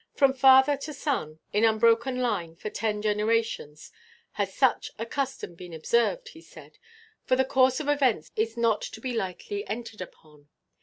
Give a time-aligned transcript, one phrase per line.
[0.15, 3.91] "From father to son, in unbroken line for ten generations,
[4.31, 6.79] has such a custom been observed," he said,
[7.23, 10.49] "for the course of events is not to be lightly entered upon.